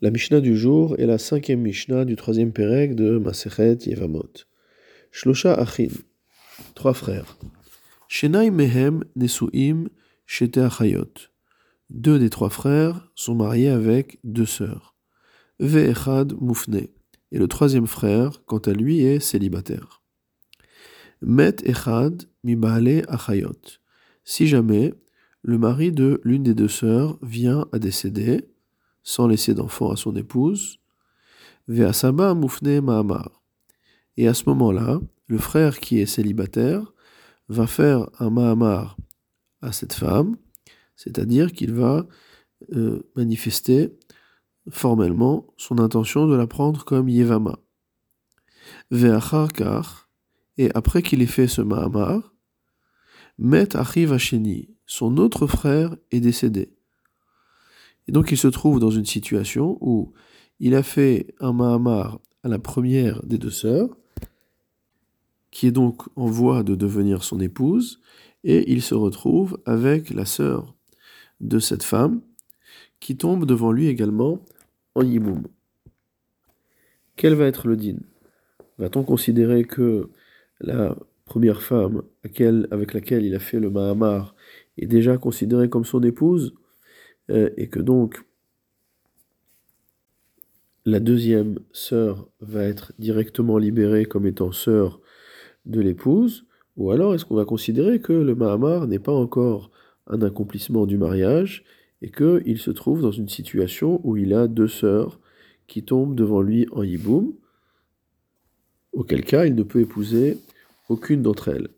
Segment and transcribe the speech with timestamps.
[0.00, 4.30] La Mishnah du jour est la cinquième Mishnah du troisième Pérec de Masechet Yevamot.
[5.10, 5.88] Shlosha Achin,
[6.76, 7.36] trois frères.
[8.06, 9.88] Shenai Mehem Nesuim
[10.24, 11.14] Shete Achayot.
[11.90, 14.94] Deux des trois frères sont mariés avec deux sœurs.
[15.58, 16.86] Ve'echad Mufne.
[17.32, 20.04] Et le troisième frère, quant à lui, est célibataire.
[21.22, 23.80] Met Echad Mibale Achayot.
[24.22, 24.94] Si jamais
[25.42, 28.46] le mari de l'une des deux sœurs vient à décéder,
[29.08, 30.80] sans laisser d'enfant à son épouse,
[31.66, 33.42] Ve'asaba Mufne Mahamar.
[34.18, 36.92] Et à ce moment-là, le frère qui est célibataire
[37.48, 38.98] va faire un Mahamar
[39.62, 40.36] à cette femme,
[40.94, 42.06] c'est-à-dire qu'il va
[42.74, 43.96] euh, manifester
[44.68, 47.58] formellement son intention de la prendre comme Yevama.
[48.90, 50.10] Ve'acharkar,
[50.58, 52.34] et après qu'il ait fait ce Mahamar,
[53.38, 56.77] Met Achiv Hasheni, son autre frère est décédé.
[58.08, 60.12] Et donc il se trouve dans une situation où
[60.60, 63.90] il a fait un Mahamar à la première des deux sœurs,
[65.50, 68.00] qui est donc en voie de devenir son épouse,
[68.44, 70.74] et il se retrouve avec la sœur
[71.40, 72.22] de cette femme,
[72.98, 74.40] qui tombe devant lui également
[74.94, 75.42] en Yimoum.
[77.16, 77.98] Quel va être le din?
[78.78, 80.08] Va-t-on considérer que
[80.60, 84.34] la première femme avec laquelle il a fait le Mahamar
[84.78, 86.54] est déjà considérée comme son épouse?
[87.30, 88.22] Euh, et que donc
[90.84, 95.00] la deuxième sœur va être directement libérée comme étant sœur
[95.66, 99.70] de l'épouse, ou alors est-ce qu'on va considérer que le Mahamar n'est pas encore
[100.06, 101.64] un accomplissement du mariage
[102.00, 105.20] et qu'il se trouve dans une situation où il a deux sœurs
[105.66, 107.34] qui tombent devant lui en yiboum,
[108.92, 110.38] auquel cas il ne peut épouser
[110.88, 111.68] aucune d'entre elles.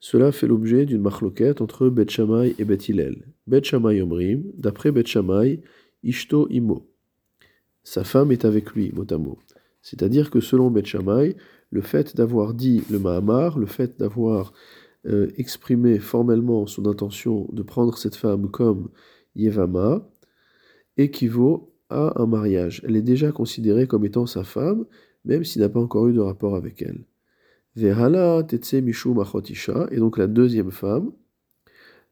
[0.00, 3.26] Cela fait l'objet d'une marloquette entre Bet Shammai et Bet Hillel.
[3.46, 5.60] Bet Shammai Omrim, d'après Bet Shammai,
[6.02, 6.88] Ishto Imo.
[7.82, 9.38] Sa femme est avec lui, mot à mot.
[9.82, 11.36] C'est-à-dire que selon Bet Shammai,
[11.70, 14.52] le fait d'avoir dit le Mahamar, le fait d'avoir
[15.06, 18.90] euh, exprimé formellement son intention de prendre cette femme comme
[19.34, 20.08] Yevama,
[20.96, 22.82] équivaut à un mariage.
[22.84, 24.84] Elle est déjà considérée comme étant sa femme,
[25.24, 27.04] même s'il n'a pas encore eu de rapport avec elle.
[27.78, 31.12] Verhala Tetse Mishu Machotisha, et donc la deuxième femme,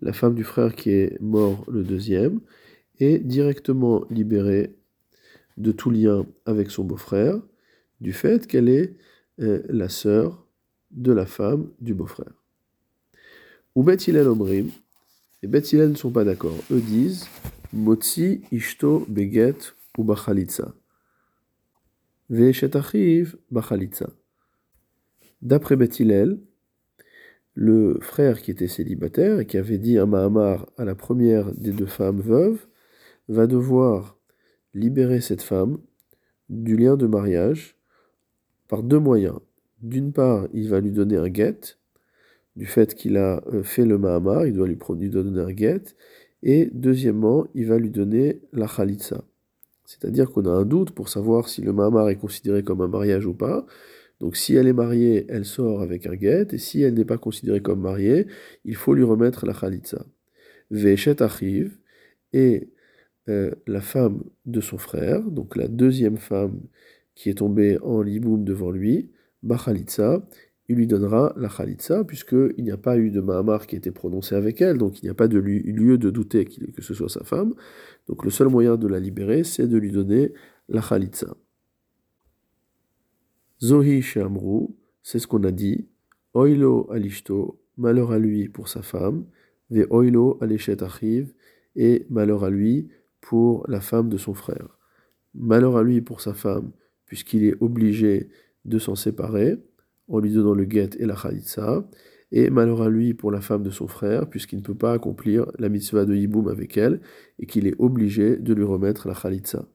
[0.00, 2.40] la femme du frère qui est mort le deuxième,
[3.00, 4.76] est directement libérée
[5.56, 7.40] de tout lien avec son beau-frère,
[8.00, 8.94] du fait qu'elle est
[9.40, 10.46] euh, la sœur
[10.92, 12.32] de la femme du beau-frère.
[13.74, 14.70] Ou Bet Omrim,
[15.42, 16.56] et Bet ne sont pas d'accord.
[16.70, 17.26] Eux disent
[17.72, 20.74] Motzi Ishto Beget ou Bachalitza.
[25.46, 26.02] D'après Beth
[27.54, 31.70] le frère qui était célibataire et qui avait dit un Mahamar à la première des
[31.70, 32.66] deux femmes veuves
[33.28, 34.18] va devoir
[34.74, 35.78] libérer cette femme
[36.48, 37.76] du lien de mariage
[38.66, 39.38] par deux moyens.
[39.82, 41.76] D'une part, il va lui donner un guet,
[42.56, 45.94] du fait qu'il a euh, fait le Mahamar, il doit lui donner un guet,
[46.42, 49.22] et deuxièmement, il va lui donner la Khalitsa.
[49.84, 53.26] C'est-à-dire qu'on a un doute pour savoir si le Mahamar est considéré comme un mariage
[53.26, 53.64] ou pas,
[54.20, 57.18] donc si elle est mariée, elle sort avec un guet, et si elle n'est pas
[57.18, 58.26] considérée comme mariée,
[58.64, 60.06] il faut lui remettre la khalitza.
[60.70, 61.78] Veshet arrive,
[62.32, 62.70] et
[63.28, 66.60] euh, la femme de son frère, donc la deuxième femme
[67.14, 69.10] qui est tombée en liboum devant lui,
[69.42, 70.26] Bachalitza,
[70.68, 73.90] il lui donnera la khalitza, puisqu'il n'y a pas eu de Mahamar qui a été
[73.90, 77.08] prononcé avec elle, donc il n'y a pas de lieu de douter que ce soit
[77.08, 77.54] sa femme.
[78.08, 80.32] Donc le seul moyen de la libérer, c'est de lui donner
[80.68, 81.36] la khalitza.
[83.62, 84.68] Zohi Shamru,
[85.02, 85.88] c'est ce qu'on a dit.
[86.34, 89.24] Oilo alishto, malheur à lui pour sa femme.
[89.70, 91.32] Ve oilo alishet achiv,
[91.74, 92.88] et malheur à lui
[93.20, 94.78] pour la femme de son frère.
[95.34, 96.72] Malheur à lui pour sa femme,
[97.06, 98.28] puisqu'il est obligé
[98.66, 99.56] de s'en séparer,
[100.08, 101.88] en lui donnant le guet et la khalitsa.
[102.32, 105.50] Et malheur à lui pour la femme de son frère, puisqu'il ne peut pas accomplir
[105.58, 107.00] la mitzvah de Yiboum avec elle,
[107.38, 109.66] et qu'il est obligé de lui remettre la khalitsa.